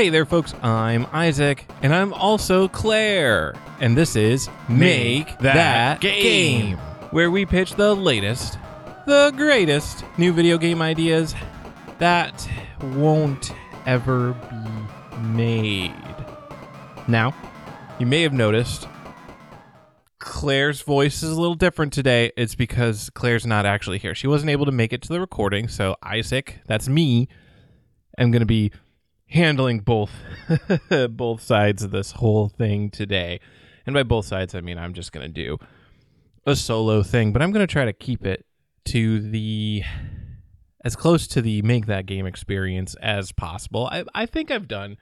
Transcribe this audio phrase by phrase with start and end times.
[0.00, 0.54] Hey there, folks.
[0.62, 3.54] I'm Isaac, and I'm also Claire.
[3.80, 6.22] And this is Make, That That, Game.
[6.22, 6.78] Game,
[7.10, 8.58] where we pitch the latest,
[9.06, 11.34] the greatest new video game ideas
[11.98, 12.48] that
[12.80, 13.52] won't
[13.84, 15.92] ever be made.
[17.06, 17.34] Now,
[17.98, 18.88] you may have noticed
[20.18, 22.32] Claire's voice is a little different today.
[22.38, 24.14] It's because Claire's not actually here.
[24.14, 27.28] She wasn't able to make it to the recording, so Isaac, that's me,
[28.16, 28.72] am going to be
[29.30, 30.10] handling both
[31.10, 33.40] both sides of this whole thing today.
[33.86, 35.58] And by both sides, I mean I'm just going to do
[36.46, 38.44] a solo thing, but I'm going to try to keep it
[38.86, 39.82] to the
[40.84, 43.88] as close to the make that game experience as possible.
[43.90, 44.96] I, I think I've done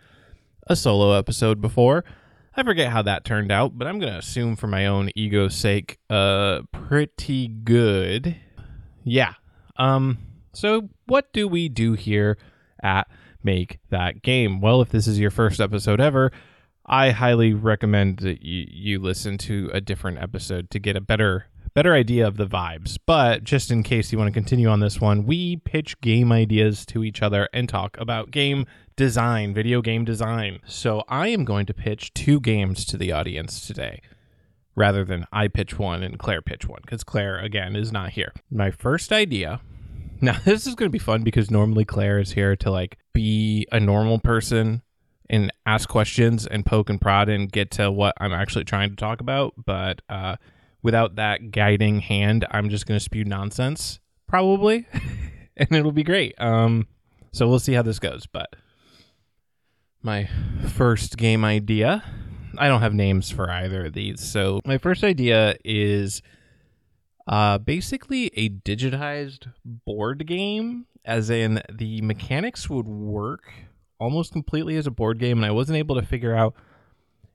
[0.67, 2.05] a solo episode before.
[2.57, 5.55] I forget how that turned out, but I'm going to assume for my own ego's
[5.55, 8.37] sake, uh, pretty good.
[9.05, 9.35] Yeah.
[9.77, 10.19] Um,
[10.53, 12.37] so what do we do here
[12.83, 13.07] at
[13.49, 14.61] Make That Game?
[14.61, 16.31] Well, if this is your first episode ever,
[16.85, 21.47] I highly recommend that you, you listen to a different episode to get a better
[21.73, 22.99] better idea of the vibes.
[23.07, 26.85] But just in case you want to continue on this one, we pitch game ideas
[26.87, 30.61] to each other and talk about game design, video game design.
[30.67, 34.03] So I am going to pitch two games to the audience today
[34.77, 38.35] rather than I pitch one and Claire pitch one because Claire, again, is not here.
[38.51, 39.63] My first idea.
[40.23, 43.69] Now, this is going to be fun because normally Claire is here to like be
[43.71, 44.83] a normal person
[45.31, 48.97] and ask questions and poke and prod and get to what I'm actually trying to
[48.97, 49.55] talk about.
[49.65, 50.35] But uh,
[50.83, 54.89] without that guiding hand, I'm just going to spew nonsense, probably,
[55.57, 56.35] and it'll be great.
[56.41, 56.89] Um,
[57.31, 58.27] so we'll see how this goes.
[58.27, 58.57] But
[60.03, 60.29] my
[60.67, 62.03] first game idea,
[62.57, 64.21] I don't have names for either of these.
[64.21, 66.23] So my first idea is
[67.29, 73.53] uh, basically a digitized board game, as in the mechanics would work
[74.01, 76.55] almost completely as a board game, and I wasn't able to figure out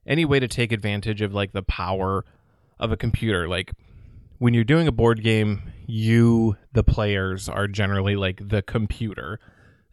[0.07, 2.25] any way to take advantage of like the power
[2.79, 3.47] of a computer.
[3.47, 3.71] Like
[4.39, 9.39] when you're doing a board game, you, the players, are generally like the computer.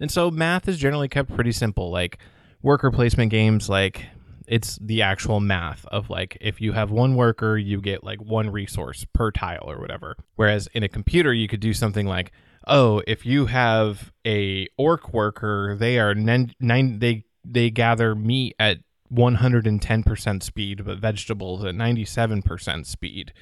[0.00, 1.90] And so math is generally kept pretty simple.
[1.90, 2.18] Like
[2.62, 4.06] worker placement games, like
[4.50, 8.50] it's the actual math of like if you have one worker, you get like one
[8.50, 10.16] resource per tile or whatever.
[10.34, 12.32] Whereas in a computer, you could do something like,
[12.66, 18.56] oh, if you have a orc worker, they are nine, nine they they gather meat
[18.58, 18.78] at
[19.14, 23.32] 110% speed, but vegetables at 97% speed.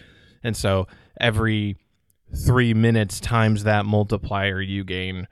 [0.45, 0.87] And so
[1.19, 1.79] every
[2.37, 5.27] three minutes times that multiplier, you gain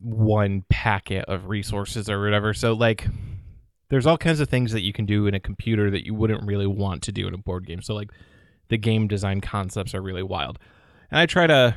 [0.00, 2.54] one packet of resources or whatever.
[2.54, 3.06] So, like,
[3.90, 6.44] there's all kinds of things that you can do in a computer that you wouldn't
[6.44, 7.82] really want to do in a board game.
[7.82, 8.10] So, like,
[8.68, 10.58] the game design concepts are really wild.
[11.10, 11.74] And I try to,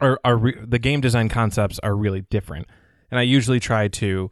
[0.00, 2.68] or are re- the game design concepts are really different.
[3.10, 4.30] And I usually try to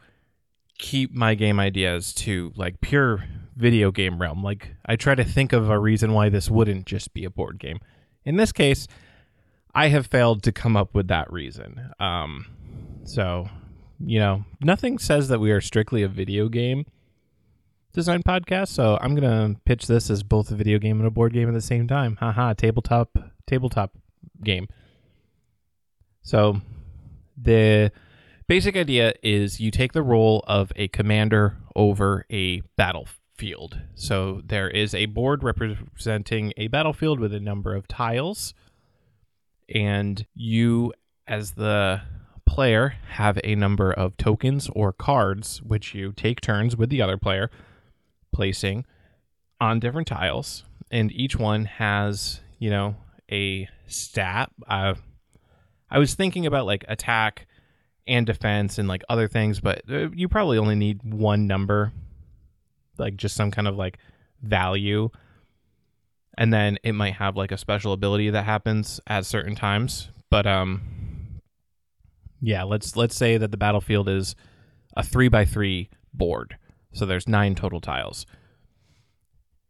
[0.79, 4.43] keep my game ideas to like pure video game realm.
[4.43, 7.59] Like I try to think of a reason why this wouldn't just be a board
[7.59, 7.81] game.
[8.25, 8.89] In this case,
[9.75, 11.93] I have failed to come up with that reason.
[12.01, 12.47] Um,
[13.05, 13.49] so,
[14.05, 16.87] you know, nothing says that we are strictly a video game
[17.93, 18.69] design podcast.
[18.69, 21.55] So I'm gonna pitch this as both a video game and a board game at
[21.55, 22.17] the same time.
[22.17, 23.97] Haha, tabletop tabletop
[24.43, 24.69] game.
[26.23, 26.61] So
[27.37, 27.93] the
[28.47, 33.81] basic idea is you take the role of a commander over a battlefield.
[33.95, 38.55] So there is a board representing a battlefield with a number of tiles,
[39.75, 40.93] and you,
[41.27, 42.03] as the
[42.51, 47.17] player, have a number of tokens or cards which you take turns with the other
[47.17, 47.49] player
[48.33, 48.85] placing
[49.61, 52.97] on different tiles, and each one has, you know,
[53.31, 54.51] a stat.
[54.67, 54.95] Uh,
[55.89, 57.47] I was thinking about like attack
[58.09, 61.93] and defense and like other things, but uh, you probably only need one number,
[62.99, 63.99] like just some kind of like
[64.43, 65.09] value.
[66.37, 70.09] And then it might have like a special ability that happens at certain times.
[70.31, 71.00] But um
[72.41, 74.35] yeah, let's let's say that the battlefield is
[74.97, 76.57] a three by three board.
[76.93, 78.27] So there's nine total tiles.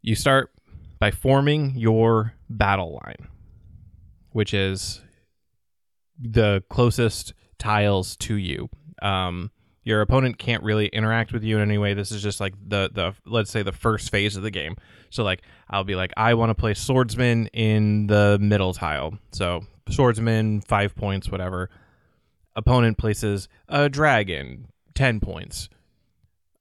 [0.01, 0.51] You start
[0.99, 3.27] by forming your battle line,
[4.31, 5.01] which is
[6.19, 8.69] the closest tiles to you.
[9.01, 9.51] Um,
[9.83, 11.93] your opponent can't really interact with you in any way.
[11.93, 14.75] This is just like the the let's say the first phase of the game.
[15.09, 19.17] So like I'll be like I want to play swordsman in the middle tile.
[19.31, 21.69] So swordsman five points, whatever.
[22.55, 25.69] Opponent places a dragon, ten points.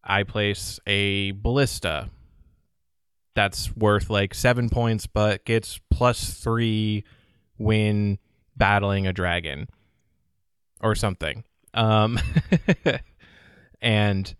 [0.02, 2.10] I place a ballista.
[3.34, 7.04] That's worth like seven points, but gets plus three
[7.56, 8.18] when
[8.56, 9.68] battling a dragon
[10.80, 11.44] or something.
[11.74, 12.18] Um,
[13.80, 14.34] and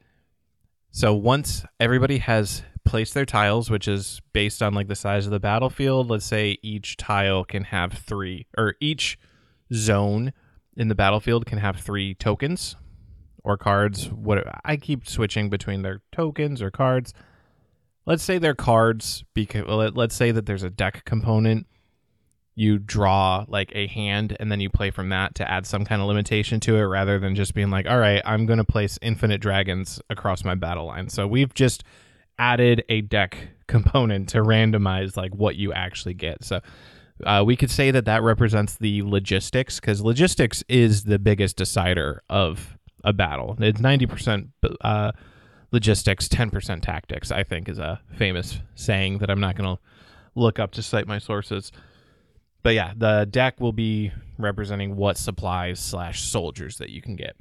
[0.93, 5.31] So once everybody has placed their tiles, which is based on like the size of
[5.33, 9.19] the battlefield, let's say each tile can have three, or each
[9.73, 10.33] zone
[10.81, 12.75] in the battlefield can have three tokens
[13.45, 14.11] or cards.
[14.11, 17.13] What I keep switching between their tokens or cards.
[18.07, 21.67] Let's say they're cards because let's say that there's a deck component.
[22.55, 26.01] You draw like a hand and then you play from that to add some kind
[26.01, 28.99] of limitation to it rather than just being like, all right, I'm going to place
[29.03, 31.11] infinite dragons across my battle line.
[31.11, 31.85] So we've just
[32.39, 33.37] added a deck
[33.67, 36.43] component to randomize like what you actually get.
[36.43, 36.61] So
[37.25, 42.23] uh, we could say that that represents the logistics because logistics is the biggest decider
[42.29, 43.57] of a battle.
[43.59, 44.49] It's 90%
[44.81, 45.13] uh,
[45.73, 49.83] logistics, 10% tactics, I think is a famous saying that I'm not going to
[50.35, 51.73] look up to cite my sources.
[52.63, 57.37] But yeah, the deck will be representing what supplies slash soldiers that you can get.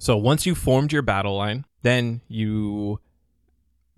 [0.00, 3.00] So once you've formed your battle line, then you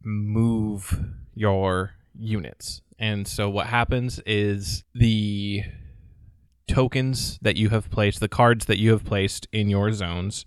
[0.03, 0.99] move
[1.35, 2.83] your units.
[2.99, 5.63] And so what happens is the
[6.69, 10.45] tokens that you have placed, the cards that you have placed in your zones,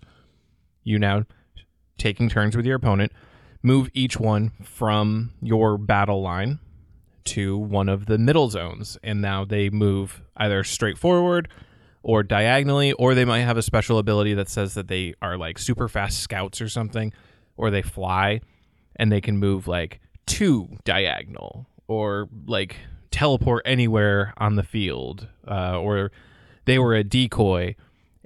[0.82, 1.24] you now
[1.98, 3.12] taking turns with your opponent,
[3.62, 6.58] move each one from your battle line
[7.24, 8.98] to one of the middle zones.
[9.02, 11.48] And now they move either straight forward
[12.02, 15.58] or diagonally, or they might have a special ability that says that they are like
[15.58, 17.12] super fast scouts or something,
[17.56, 18.40] or they fly
[18.96, 22.76] and they can move like two diagonal or like
[23.10, 26.10] teleport anywhere on the field, uh, or
[26.64, 27.74] they were a decoy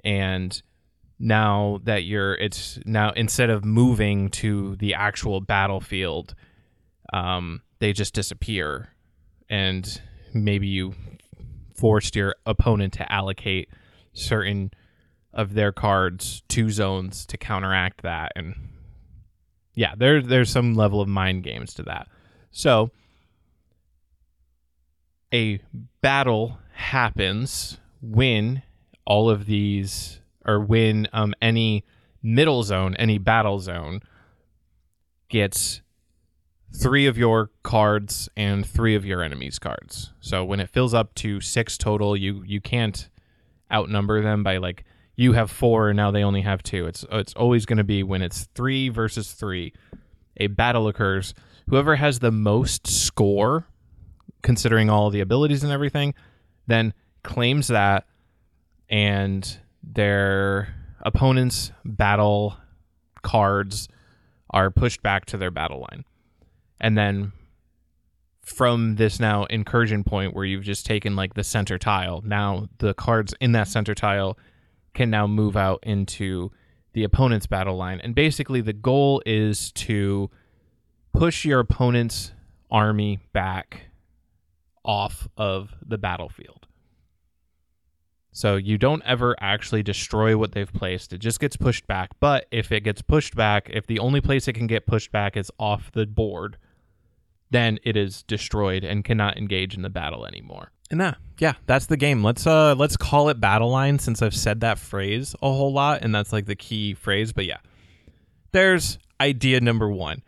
[0.03, 0.61] and
[1.17, 6.35] now that you're it's now instead of moving to the actual battlefield
[7.13, 8.89] um, they just disappear
[9.49, 10.01] and
[10.33, 10.93] maybe you
[11.73, 13.69] forced your opponent to allocate
[14.11, 14.69] certain
[15.33, 18.53] of their cards to zones to counteract that and
[19.75, 22.07] yeah, there there's some level of mind games to that.
[22.51, 22.91] So
[25.33, 25.59] a
[26.01, 28.61] battle happens when
[29.05, 31.83] all of these or when um, any
[32.21, 34.01] middle zone, any battle zone
[35.29, 35.81] gets
[36.73, 40.13] three of your cards and three of your enemy's cards.
[40.19, 43.09] So when it fills up to six total, you you can't
[43.71, 44.83] outnumber them by like
[45.15, 46.85] you have four and now they only have two.
[46.85, 49.73] It's it's always going to be when it's three versus three,
[50.37, 51.33] a battle occurs.
[51.69, 53.67] Whoever has the most score,
[54.45, 56.13] considering all the abilities and everything,
[56.67, 56.93] then
[57.23, 58.05] claims that,
[58.89, 62.55] and their opponent's battle
[63.23, 63.89] cards
[64.51, 66.05] are pushed back to their battle line,
[66.79, 67.31] and then
[68.43, 72.93] from this now incursion point where you've just taken like the center tile, now the
[72.93, 74.37] cards in that center tile
[74.93, 76.51] can now move out into
[76.93, 77.99] the opponent's battle line.
[78.01, 80.29] And basically, the goal is to
[81.11, 82.31] push your opponent's
[82.69, 83.87] army back
[84.85, 86.67] off of the battlefield.
[88.31, 91.13] So you don't ever actually destroy what they've placed.
[91.13, 92.11] It just gets pushed back.
[92.19, 95.37] But if it gets pushed back, if the only place it can get pushed back
[95.37, 96.57] is off the board,
[97.49, 100.71] then it is destroyed and cannot engage in the battle anymore.
[100.91, 102.25] And that, yeah, that's the game.
[102.25, 106.01] Let's uh let's call it battle line since I've said that phrase a whole lot
[106.01, 107.59] and that's like the key phrase, but yeah.
[108.51, 110.21] There's idea number 1.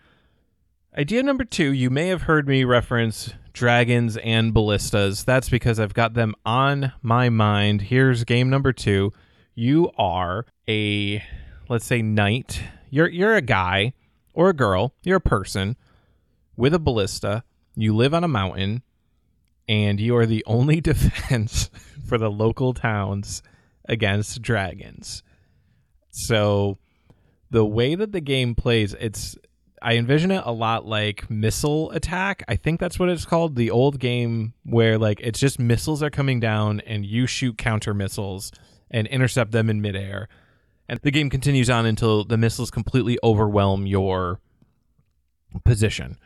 [0.97, 5.23] Idea number 2, you may have heard me reference dragons and ballistas.
[5.23, 7.81] That's because I've got them on my mind.
[7.81, 9.11] Here's game number 2.
[9.55, 11.23] You are a
[11.67, 12.61] let's say knight.
[12.91, 13.93] You're you're a guy
[14.33, 15.75] or a girl, you're a person
[16.55, 17.43] with a ballista.
[17.75, 18.83] You live on a mountain
[19.67, 21.71] and you are the only defense
[22.07, 23.41] for the local towns
[23.85, 25.23] against dragons.
[26.11, 26.77] So
[27.49, 29.35] the way that the game plays, it's
[29.81, 32.43] I envision it a lot like missile attack.
[32.47, 33.55] I think that's what it's called.
[33.55, 37.93] The old game where like it's just missiles are coming down and you shoot counter
[37.93, 38.51] missiles
[38.89, 40.29] and intercept them in midair.
[40.89, 44.39] And the game continues on until the missiles completely overwhelm your
[45.65, 46.17] position.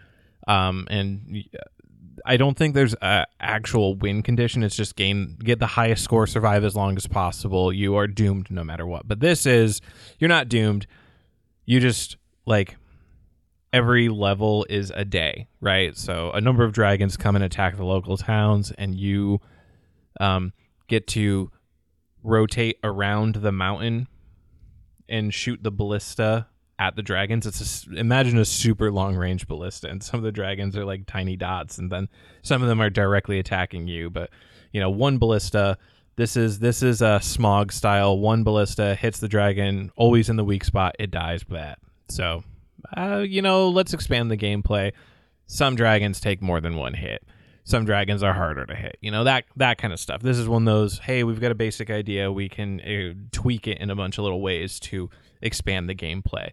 [0.47, 1.43] Um, and
[2.25, 4.63] I don't think there's a actual win condition.
[4.63, 7.73] It's just gain get the highest score, survive as long as possible.
[7.73, 9.07] You are doomed no matter what.
[9.07, 9.81] But this is
[10.19, 10.87] you're not doomed.
[11.65, 12.77] You just like
[13.73, 15.97] every level is a day, right?
[15.97, 19.39] So a number of dragons come and attack the local towns, and you
[20.19, 20.53] um,
[20.87, 21.51] get to
[22.23, 24.07] rotate around the mountain
[25.09, 26.47] and shoot the ballista
[26.79, 27.45] at the dragons.
[27.45, 31.05] It's a, imagine a super long range ballista, and some of the dragons are like
[31.05, 32.09] tiny dots, and then
[32.41, 34.09] some of them are directly attacking you.
[34.09, 34.29] But
[34.71, 35.77] you know, one ballista.
[36.17, 38.19] This is this is a Smaug style.
[38.19, 40.93] One ballista hits the dragon, always in the weak spot.
[40.99, 41.43] It dies.
[41.43, 41.77] Bad.
[42.09, 42.43] So
[42.95, 44.93] uh, you know, let's expand the gameplay.
[45.47, 47.23] Some dragons take more than one hit.
[47.63, 48.97] Some dragons are harder to hit.
[49.01, 50.21] You know that that kind of stuff.
[50.21, 50.99] This is one of those.
[50.99, 52.31] Hey, we've got a basic idea.
[52.31, 55.09] We can uh, tweak it in a bunch of little ways to
[55.41, 56.51] expand the gameplay.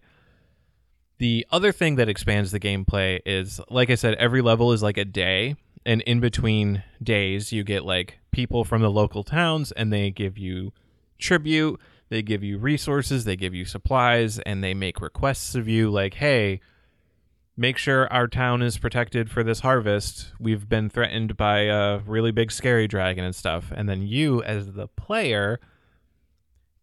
[1.19, 4.99] The other thing that expands the gameplay is, like I said, every level is like
[4.99, 9.93] a day, and in between days, you get like people from the local towns, and
[9.93, 10.73] they give you
[11.19, 15.91] tribute, they give you resources, they give you supplies, and they make requests of you,
[15.91, 16.61] like, hey,
[17.57, 20.33] make sure our town is protected for this harvest.
[20.39, 23.73] We've been threatened by a really big scary dragon and stuff.
[23.75, 25.61] And then you, as the player,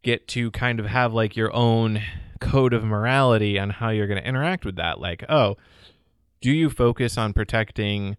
[0.03, 2.01] get to kind of have like your own
[2.39, 4.99] code of morality on how you're going to interact with that.
[4.99, 5.55] Like, oh,
[6.41, 8.17] do you focus on protecting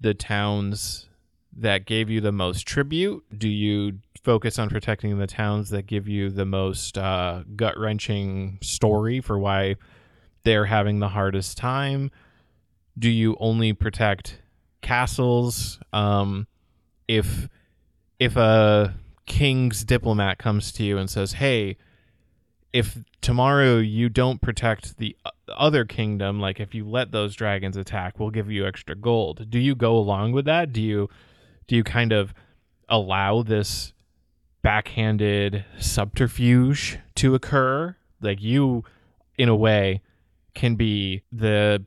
[0.00, 1.09] the towns
[1.56, 3.24] that gave you the most tribute?
[3.36, 8.58] Do you focus on protecting the towns that give you the most uh, gut wrenching
[8.62, 9.76] story for why
[10.44, 12.10] they're having the hardest time?
[12.98, 14.40] Do you only protect
[14.82, 15.78] castles?
[15.92, 16.46] Um,
[17.08, 17.48] if
[18.18, 18.94] if a
[19.26, 21.76] king's diplomat comes to you and says, "Hey,"
[22.72, 25.16] if tomorrow you don't protect the
[25.48, 29.50] other kingdom, like if you let those dragons attack, we'll give you extra gold.
[29.50, 30.72] Do you go along with that?
[30.72, 31.08] Do you
[31.70, 32.34] do you kind of
[32.88, 33.92] allow this
[34.60, 37.94] backhanded subterfuge to occur?
[38.20, 38.82] Like you
[39.38, 40.02] in a way
[40.52, 41.86] can be the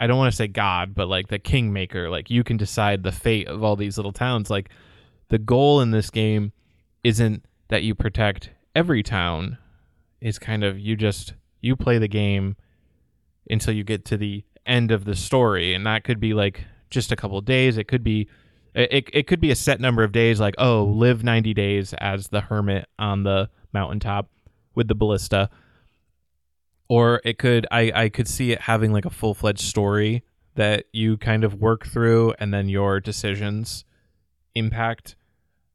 [0.00, 2.10] I don't want to say God, but like the kingmaker.
[2.10, 4.50] Like you can decide the fate of all these little towns.
[4.50, 4.68] Like
[5.28, 6.50] the goal in this game
[7.04, 9.58] isn't that you protect every town
[10.20, 12.56] It's kind of you just you play the game
[13.48, 17.12] until you get to the end of the story and that could be like just
[17.12, 18.28] a couple days it could be
[18.74, 22.28] it, it could be a set number of days like oh live 90 days as
[22.28, 24.28] the hermit on the mountaintop
[24.74, 25.50] with the ballista
[26.88, 30.22] or it could i i could see it having like a full-fledged story
[30.54, 33.84] that you kind of work through and then your decisions
[34.54, 35.16] impact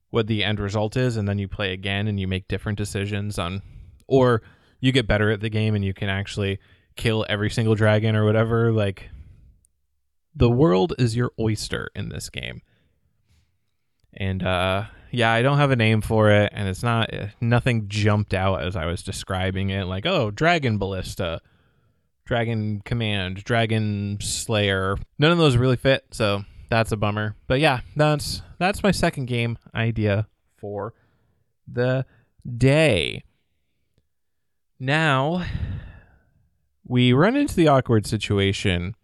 [0.09, 3.37] what the end result is and then you play again and you make different decisions
[3.37, 3.61] on
[4.07, 4.41] or
[4.79, 6.59] you get better at the game and you can actually
[6.95, 8.71] kill every single dragon or whatever.
[8.71, 9.09] Like
[10.35, 12.61] the world is your oyster in this game.
[14.17, 17.09] And uh yeah, I don't have a name for it and it's not
[17.39, 21.41] nothing jumped out as I was describing it like, "Oh, Dragon Ballista,
[22.25, 27.36] Dragon Command, Dragon Slayer." None of those really fit, so that's a bummer.
[27.47, 30.93] But yeah, that's that's my second game idea for
[31.71, 32.05] the
[32.57, 33.24] day.
[34.79, 35.45] Now,
[36.86, 38.95] we run into the awkward situation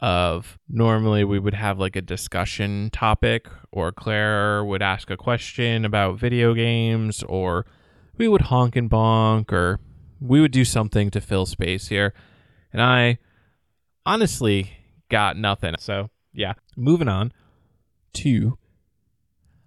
[0.00, 5.84] of normally we would have like a discussion topic, or Claire would ask a question
[5.84, 7.66] about video games, or
[8.16, 9.80] we would honk and bonk, or
[10.20, 12.14] we would do something to fill space here.
[12.72, 13.18] And I
[14.06, 14.72] honestly
[15.10, 15.74] got nothing.
[15.78, 17.32] So, yeah, moving on
[18.14, 18.58] to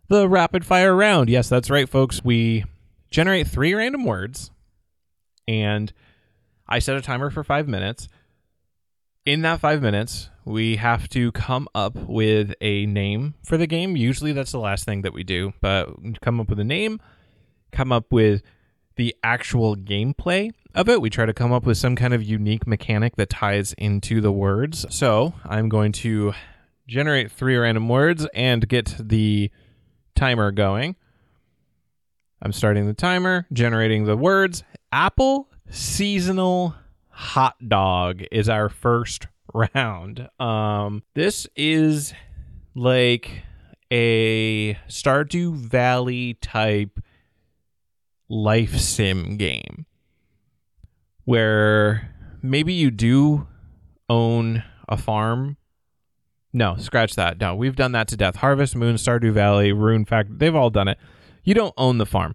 [0.07, 1.29] the rapid fire round.
[1.29, 2.23] Yes, that's right, folks.
[2.23, 2.65] We
[3.11, 4.51] generate three random words
[5.47, 5.93] and
[6.67, 8.07] I set a timer for five minutes.
[9.25, 13.95] In that five minutes, we have to come up with a name for the game.
[13.95, 15.87] Usually that's the last thing that we do, but
[16.19, 16.99] come up with a name,
[17.71, 18.41] come up with
[18.97, 20.99] the actual gameplay of it.
[20.99, 24.31] We try to come up with some kind of unique mechanic that ties into the
[24.31, 24.85] words.
[24.89, 26.33] So I'm going to
[26.85, 29.49] generate three random words and get the
[30.15, 30.97] timer going.
[32.41, 34.65] I'm starting the timer, generating the words.
[34.91, 36.75] Apple seasonal
[37.13, 40.27] hot dog is our first round.
[40.39, 42.13] Um, this is
[42.75, 43.43] like
[43.91, 46.99] a Stardew Valley type
[48.29, 49.85] life sim game
[51.25, 52.09] where
[52.41, 53.47] maybe you do
[54.09, 55.57] own a farm.
[56.51, 57.39] No, scratch that.
[57.39, 58.37] No, we've done that to death.
[58.37, 60.97] Harvest Moon, Stardew Valley, Rune Factory, they've all done it.
[61.43, 62.33] You don't own the farm.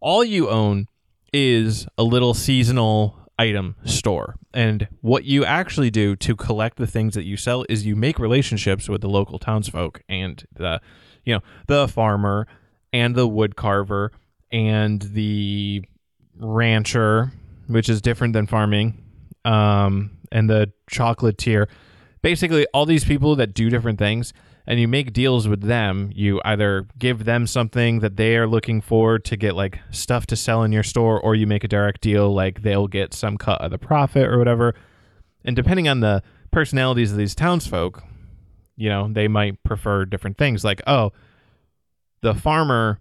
[0.00, 0.88] All you own
[1.32, 4.36] is a little seasonal item store.
[4.54, 8.18] And what you actually do to collect the things that you sell is you make
[8.18, 10.80] relationships with the local townsfolk and the
[11.26, 12.46] you know, the farmer
[12.92, 14.12] and the wood carver
[14.50, 15.84] and the
[16.38, 17.32] rancher,
[17.66, 19.04] which is different than farming,
[19.44, 21.66] um, and the chocolatier.
[22.22, 24.32] Basically, all these people that do different things
[24.66, 26.10] and you make deals with them.
[26.14, 30.36] You either give them something that they are looking for to get like stuff to
[30.36, 33.60] sell in your store, or you make a direct deal like they'll get some cut
[33.60, 34.74] of the profit or whatever.
[35.44, 38.02] And depending on the personalities of these townsfolk,
[38.76, 40.64] you know, they might prefer different things.
[40.64, 41.12] Like, oh,
[42.22, 43.00] the farmer,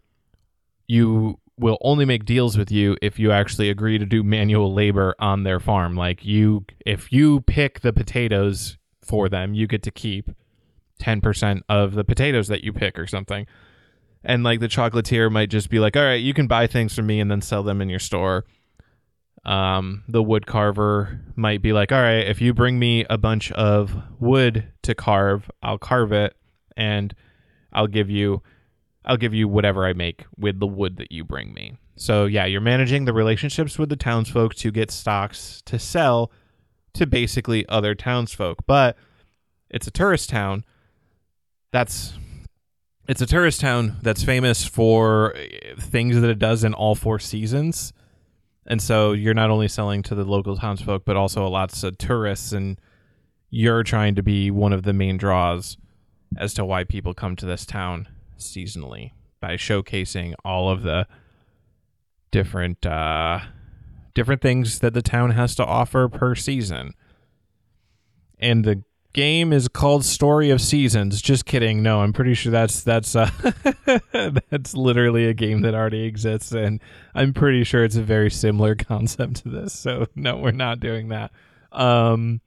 [0.87, 5.15] you will only make deals with you if you actually agree to do manual labor
[5.19, 5.95] on their farm.
[5.95, 10.29] Like you if you pick the potatoes for them, you get to keep
[10.99, 13.45] 10% of the potatoes that you pick or something.
[14.23, 17.05] And like the chocolatier might just be like, "All right, you can buy things from
[17.05, 18.45] me and then sell them in your store."
[19.43, 23.51] Um, the wood carver might be like, "All right, if you bring me a bunch
[23.51, 26.35] of wood to carve, I'll carve it
[26.75, 27.13] and
[27.71, 28.41] I'll give you
[29.07, 31.77] I'll give you whatever I make with the wood that you bring me.
[31.95, 36.31] So yeah, you're managing the relationships with the townsfolk to get stocks to sell
[36.93, 38.59] to basically other townsfolk.
[38.65, 38.97] But
[39.69, 40.65] it's a tourist town.
[41.75, 42.13] That's
[43.05, 45.35] it's a tourist town that's famous for
[45.77, 47.91] things that it does in all four seasons.
[48.65, 52.53] And so you're not only selling to the local townsfolk, but also lots of tourists,
[52.53, 52.79] and
[53.49, 55.75] you're trying to be one of the main draws
[56.37, 58.07] as to why people come to this town
[58.39, 61.05] seasonally by showcasing all of the
[62.31, 63.39] different uh,
[64.13, 66.93] different things that the town has to offer per season.
[68.39, 68.81] And the
[69.15, 71.21] game is called Story of Seasons.
[71.21, 71.81] Just kidding.
[71.81, 73.31] No, I'm pretty sure that's that's uh,
[74.51, 76.81] that's literally a game that already exists, and
[77.15, 79.73] I'm pretty sure it's a very similar concept to this.
[79.73, 81.31] So no, we're not doing that.
[81.71, 82.41] Um,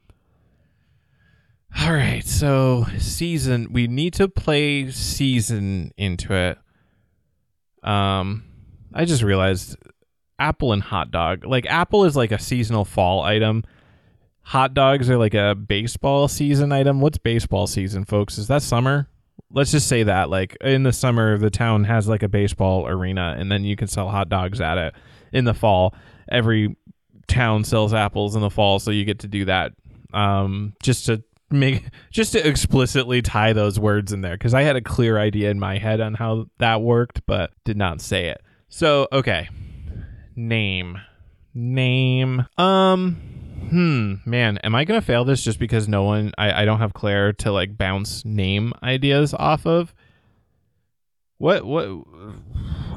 [1.80, 6.58] all right, so season we need to play season into it.
[7.82, 8.44] Um
[8.92, 9.76] I just realized
[10.38, 11.46] apple and hot dog.
[11.46, 13.64] Like apple is like a seasonal fall item.
[14.49, 17.02] Hot dogs are like a baseball season item.
[17.02, 18.38] What's baseball season, folks?
[18.38, 19.07] Is that summer?
[19.52, 23.37] Let's just say that like in the summer the town has like a baseball arena
[23.38, 24.95] and then you can sell hot dogs at it.
[25.35, 25.95] In the fall,
[26.33, 26.75] every
[27.26, 29.73] town sells apples in the fall, so you get to do that
[30.14, 34.76] um, just to make just to explicitly tie those words in there because I had
[34.76, 38.40] a clear idea in my head on how that worked, but did not say it.
[38.71, 39.50] So okay,
[40.35, 40.97] name,
[41.52, 42.47] name.
[42.57, 43.38] Um,
[43.68, 46.32] hmm, man, am I gonna fail this just because no one?
[46.38, 49.95] I I don't have Claire to like bounce name ideas off of.
[51.38, 51.88] What what?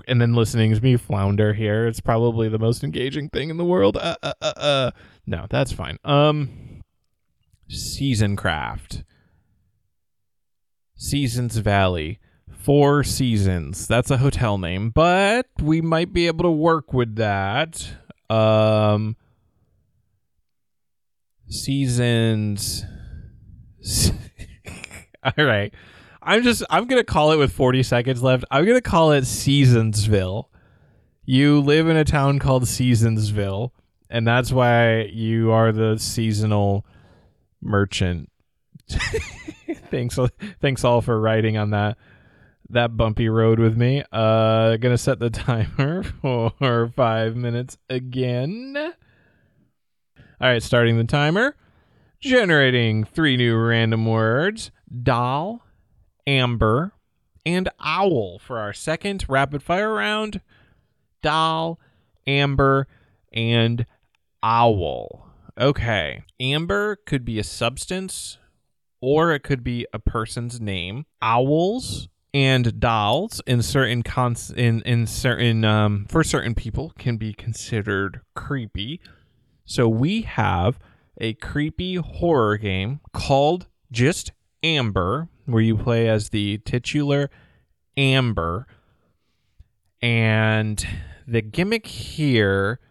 [0.08, 1.88] And then listening to me flounder here.
[1.88, 3.98] It's probably the most engaging thing in the world.
[3.98, 4.92] Uh, uh, uh, uh.
[5.28, 5.98] No, that's fine.
[6.04, 6.82] Um
[7.70, 9.04] Season Craft.
[10.96, 12.20] Seasons Valley.
[12.50, 13.88] Four Seasons.
[13.88, 17.88] That's a hotel name, but we might be able to work with that.
[18.30, 19.16] Um
[21.52, 22.86] Seasons
[25.24, 25.74] All right.
[26.22, 28.46] I'm just I'm to call it with 40 seconds left.
[28.52, 30.46] I'm to call it Seasonsville.
[31.26, 33.72] You live in a town called Seasonsville,
[34.10, 36.86] and that's why you are the seasonal
[37.62, 38.30] merchant.
[39.90, 40.20] thanks,
[40.60, 41.98] thanks all for riding on that
[42.70, 44.04] that bumpy road with me.
[44.12, 48.94] Uh, gonna set the timer for five minutes again.
[50.42, 51.56] All right, starting the timer.
[52.20, 54.72] Generating three new random words:
[55.04, 55.64] doll,
[56.26, 56.94] amber,
[57.46, 60.42] and owl for our second rapid fire round.
[61.22, 61.80] Doll,
[62.26, 62.88] amber,
[63.32, 63.86] and
[64.42, 65.28] owl.
[65.60, 66.24] Okay.
[66.40, 68.40] Amber could be a substance
[69.00, 71.06] or it could be a person's name.
[71.22, 77.32] Owls and dolls in certain cons in in certain um for certain people can be
[77.32, 79.00] considered creepy.
[79.72, 80.78] So we have
[81.18, 87.30] a creepy horror game called just Amber where you play as the titular
[87.96, 88.68] Amber
[90.02, 90.86] and
[91.26, 92.82] the gimmick here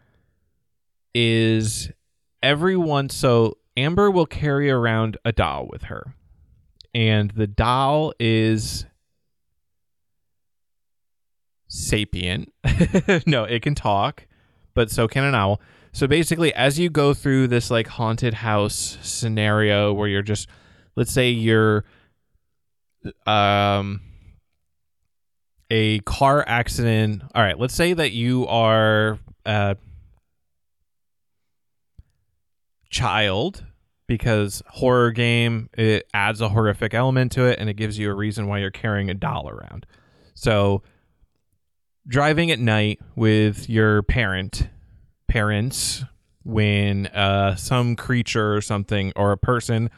[1.15, 1.93] is
[2.43, 6.15] everyone so Amber will carry around a doll with her.
[6.95, 8.87] And the doll is
[11.69, 12.55] sapient.
[13.27, 14.27] no, it can talk,
[14.73, 15.61] but so can an owl.
[15.93, 20.49] So basically, as you go through this like haunted house scenario where you're just,
[20.97, 21.85] let's say you're,
[23.27, 24.01] um,
[25.71, 27.23] a car accident.
[27.35, 29.77] All right, let's say that you are, a
[32.91, 33.65] child
[34.07, 38.15] because horror game it adds a horrific element to it and it gives you a
[38.15, 39.87] reason why you're carrying a doll around.
[40.35, 40.83] So
[42.07, 44.69] driving at night with your parent
[45.31, 46.05] parents
[46.43, 49.91] when uh, some creature or something or a person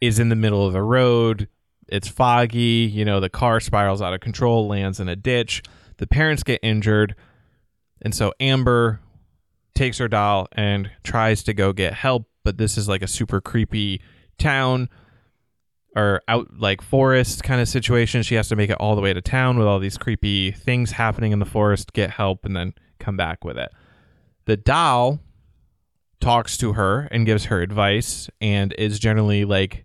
[0.00, 1.48] is in the middle of the road
[1.88, 5.62] it's foggy you know the car spirals out of control lands in a ditch
[5.98, 7.14] the parents get injured
[8.02, 9.00] and so amber
[9.78, 13.40] takes her doll and tries to go get help, but this is like a super
[13.40, 14.02] creepy
[14.36, 14.88] town
[15.96, 18.22] or out like forest kind of situation.
[18.22, 20.92] She has to make it all the way to town with all these creepy things
[20.92, 23.70] happening in the forest, get help, and then come back with it.
[24.48, 25.20] The doll
[26.22, 29.84] talks to her and gives her advice and is generally like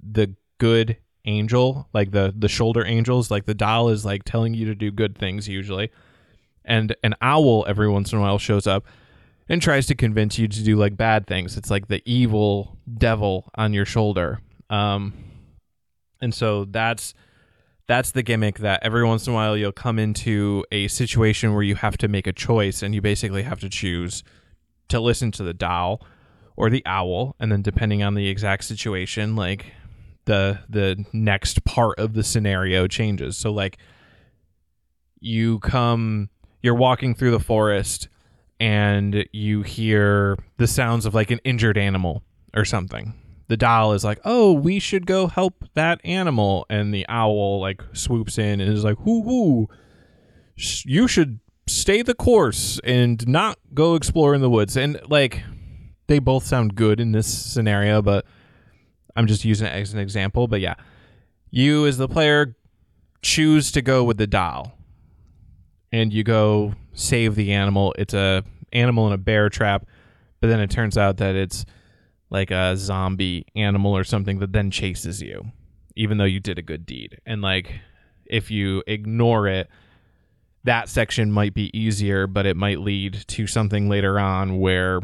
[0.00, 3.32] the good angel, like the the shoulder angels.
[3.32, 5.90] Like the doll is like telling you to do good things usually.
[6.64, 8.86] And an owl every once in a while shows up
[9.48, 11.56] and tries to convince you to do like bad things.
[11.56, 14.38] It's like the evil devil on your shoulder.
[14.70, 15.14] Um,
[16.20, 17.12] and so that's
[17.86, 21.62] that's the gimmick that every once in a while you'll come into a situation where
[21.62, 24.24] you have to make a choice and you basically have to choose
[24.88, 26.04] to listen to the doll
[26.56, 27.36] or the owl.
[27.38, 29.72] And then depending on the exact situation like
[30.24, 33.36] the the next part of the scenario changes.
[33.36, 33.78] So like
[35.20, 36.28] you come
[36.62, 38.08] you're walking through the forest
[38.58, 43.14] and you hear the sounds of like an injured animal or something
[43.48, 47.82] the doll is like oh we should go help that animal and the owl like
[47.92, 49.68] swoops in and is like whoo hoo,
[50.84, 54.76] you should stay the course and not go explore in the woods.
[54.76, 55.42] And like
[56.06, 58.24] they both sound good in this scenario, but
[59.14, 60.46] I'm just using it as an example.
[60.46, 60.74] But yeah,
[61.50, 62.56] you as the player
[63.22, 64.78] choose to go with the doll
[65.92, 67.94] and you go save the animal.
[67.98, 69.86] It's a animal in a bear trap,
[70.40, 71.64] but then it turns out that it's
[72.36, 75.42] like a zombie animal or something that then chases you,
[75.96, 77.18] even though you did a good deed.
[77.24, 77.72] And like
[78.26, 79.68] if you ignore it,
[80.64, 85.00] that section might be easier, but it might lead to something later on where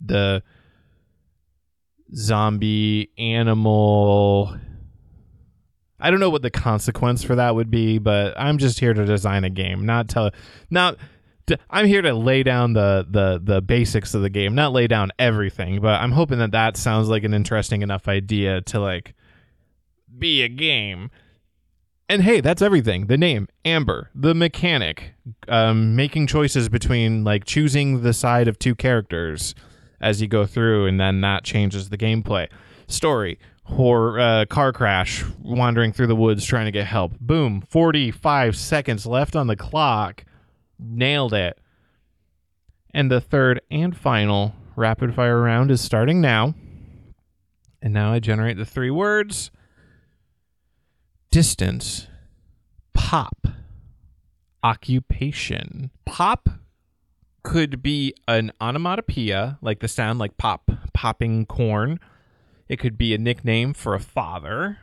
[0.00, 0.44] the
[2.14, 4.56] zombie animal
[6.02, 9.04] I don't know what the consequence for that would be, but I'm just here to
[9.04, 10.30] design a game, not tell
[10.70, 10.96] not
[11.68, 15.10] I'm here to lay down the the the basics of the game, not lay down
[15.18, 19.14] everything, but I'm hoping that that sounds like an interesting enough idea to like
[20.18, 21.10] be a game
[22.10, 23.06] and hey, that's everything.
[23.06, 25.14] The name, Amber, the mechanic,
[25.46, 29.54] um, making choices between like choosing the side of two characters
[30.00, 32.48] as you go through, and then that changes the gameplay.
[32.88, 33.38] Story,
[33.78, 37.12] or uh, car crash, wandering through the woods trying to get help.
[37.20, 40.24] Boom, 45 seconds left on the clock.
[40.80, 41.58] Nailed it.
[42.92, 46.54] And the third and final rapid fire round is starting now.
[47.82, 49.50] And now I generate the three words
[51.30, 52.08] distance,
[52.92, 53.46] pop,
[54.62, 55.90] occupation.
[56.04, 56.48] Pop
[57.42, 62.00] could be an onomatopoeia, like the sound like pop, popping corn.
[62.68, 64.78] It could be a nickname for a father.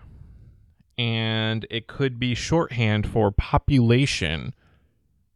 [0.97, 4.55] And it could be shorthand for population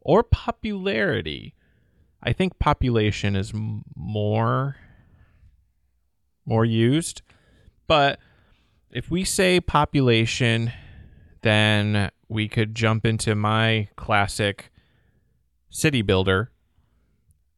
[0.02, 1.56] or popularity.
[2.22, 3.54] I think population is
[3.96, 4.76] more
[6.46, 7.22] more used,
[7.88, 8.20] but
[8.92, 10.74] if we say population
[11.42, 14.72] then we could jump into my classic
[15.70, 16.52] city builder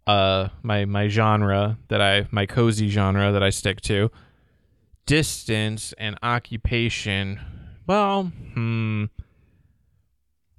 [0.06, 4.12] uh my my genre that I my cozy genre that I stick to
[5.06, 7.39] distance and occupation
[7.88, 9.06] well hmm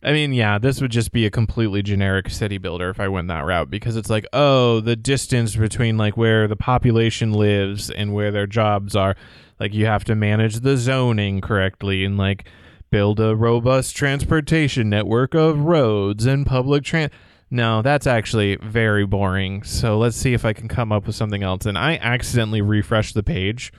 [0.05, 3.29] I mean, yeah, this would just be a completely generic city builder if I went
[3.29, 8.13] that route because it's like, oh, the distance between like where the population lives and
[8.13, 9.17] where their jobs are.
[9.59, 12.47] Like you have to manage the zoning correctly and like
[12.91, 17.11] build a robust transportation network of roads and public trans.
[17.51, 19.63] No, that's actually very boring.
[19.63, 21.65] So let's see if I can come up with something else.
[21.65, 23.73] And I accidentally refreshed the page.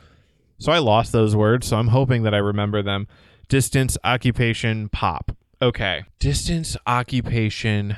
[0.57, 1.67] So I lost those words.
[1.67, 3.07] So I'm hoping that I remember them.
[3.47, 5.31] Distance, occupation, pop.
[5.61, 6.03] Okay.
[6.19, 7.97] Distance, occupation,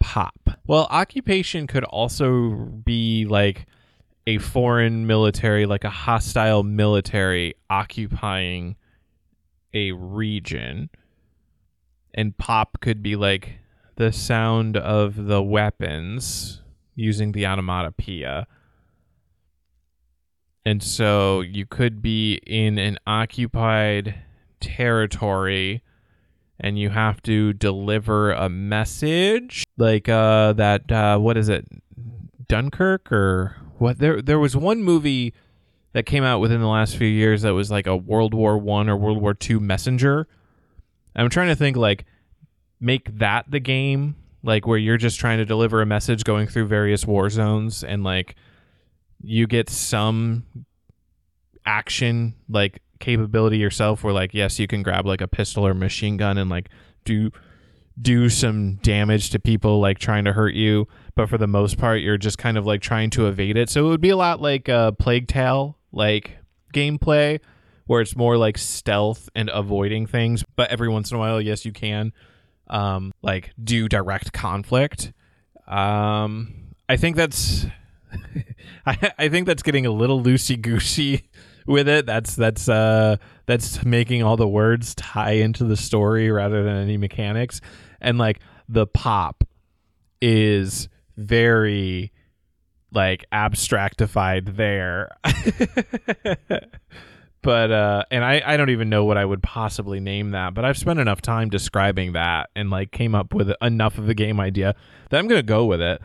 [0.00, 0.50] pop.
[0.66, 3.66] Well, occupation could also be like
[4.26, 8.76] a foreign military, like a hostile military occupying
[9.74, 10.90] a region
[12.14, 13.60] and pop could be like
[13.96, 16.62] the sound of the weapons
[16.94, 18.46] using the onomatopoeia.
[20.64, 24.16] And so you could be in an occupied
[24.60, 25.82] territory
[26.60, 31.66] and you have to deliver a message like uh that uh what is it
[32.48, 35.34] Dunkirk or what there there was one movie
[35.92, 38.88] that came out within the last few years that was like a World War One
[38.88, 40.28] or World War Two messenger.
[41.16, 42.04] I'm trying to think like
[42.80, 46.66] make that the game, like where you're just trying to deliver a message going through
[46.66, 48.36] various war zones and like
[49.22, 50.44] you get some
[51.66, 56.16] action like capability yourself where like yes you can grab like a pistol or machine
[56.16, 56.68] gun and like
[57.04, 57.30] do
[58.00, 62.00] do some damage to people like trying to hurt you but for the most part
[62.00, 64.40] you're just kind of like trying to evade it so it would be a lot
[64.40, 66.38] like uh Plague Tale like
[66.72, 67.40] gameplay
[67.88, 70.44] where it's more like stealth and avoiding things.
[70.56, 72.12] But every once in a while, yes, you can
[72.68, 75.12] um, like do direct conflict.
[75.66, 77.66] Um, I think that's
[78.86, 81.28] I, I think that's getting a little loosey goosey
[81.68, 82.06] with it.
[82.06, 86.96] That's that's uh that's making all the words tie into the story rather than any
[86.96, 87.60] mechanics.
[88.00, 89.44] And like the pop
[90.20, 92.12] is very
[92.92, 95.10] like abstractified there.
[97.42, 100.64] but uh and I I don't even know what I would possibly name that, but
[100.64, 104.40] I've spent enough time describing that and like came up with enough of a game
[104.40, 104.74] idea
[105.10, 106.00] that I'm going to go with it.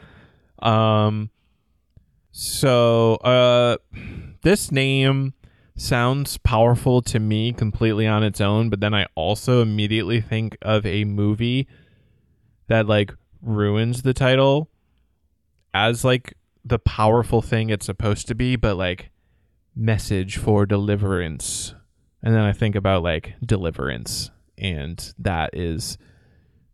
[0.60, 1.30] Um
[2.32, 3.78] so uh
[4.41, 5.34] this name
[5.75, 10.86] sounds powerful to me completely on its own, but then I also immediately think of
[10.86, 11.67] a movie
[12.67, 14.69] that like ruins the title
[15.73, 19.09] as like the powerful thing it's supposed to be, but like
[19.75, 21.75] message for deliverance.
[22.21, 25.97] And then I think about like deliverance and that is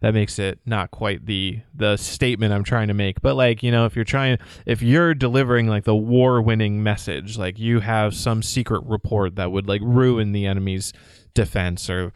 [0.02, 3.22] that makes it not quite the the statement I'm trying to make.
[3.22, 7.38] But like, you know, if you're trying if you're delivering like the war winning message,
[7.38, 10.94] like you have some secret report that would like ruin the enemy's
[11.34, 12.14] defense or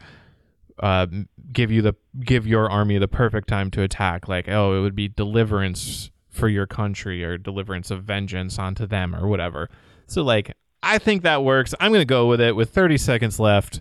[0.78, 1.06] uh,
[1.52, 4.96] give you the give your army the perfect time to attack, like, oh, it would
[4.96, 9.70] be deliverance for your country or deliverance of vengeance onto them or whatever.
[10.06, 11.74] So like I think that works.
[11.80, 13.80] I'm to go with it with 30 seconds left.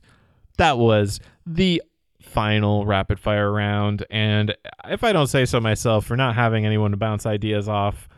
[0.57, 1.81] That was the
[2.23, 4.05] final rapid fire round.
[4.09, 4.55] And
[4.85, 8.09] if I don't say so myself, for not having anyone to bounce ideas off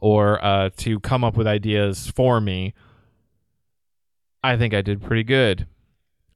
[0.00, 2.74] or uh, to come up with ideas for me,
[4.42, 5.66] I think I did pretty good.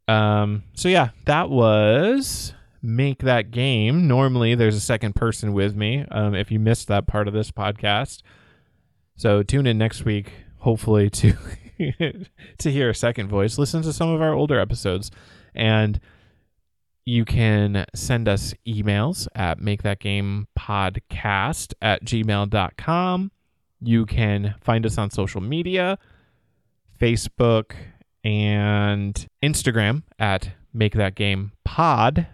[0.09, 4.09] Um, so yeah, that was make that game.
[4.09, 6.07] Normally, there's a second person with me.
[6.11, 8.23] Um, if you missed that part of this podcast,
[9.17, 11.35] so tune in next week, hopefully to
[12.59, 13.59] to hear a second voice.
[13.59, 15.11] Listen to some of our older episodes,
[15.55, 16.01] and
[17.09, 23.31] you can send us emails at make that game podcast at gmail.com.
[23.81, 25.99] You can find us on social media,
[27.01, 27.73] Facebook
[28.23, 32.27] and Instagram at make that game pod.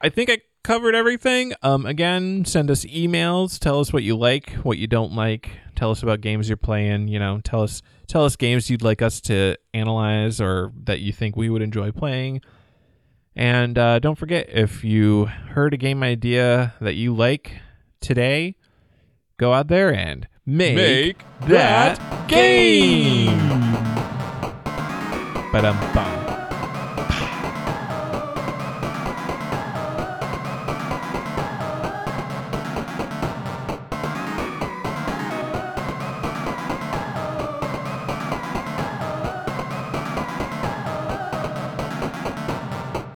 [0.00, 1.52] I think I covered everything.
[1.62, 3.60] Um, again, send us emails.
[3.60, 5.50] Tell us what you like, what you don't like.
[5.76, 7.06] Tell us about games you're playing.
[7.06, 11.12] You know, tell us tell us games you'd like us to analyze or that you
[11.12, 12.40] think we would enjoy playing.
[13.36, 17.60] And uh, don't forget, if you heard a game idea that you like
[18.00, 18.56] today,
[19.38, 23.38] go out there and make, Make that that game.
[25.52, 26.19] Ba-dum-bum.